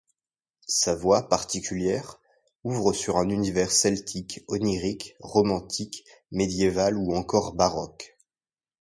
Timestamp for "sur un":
2.91-3.29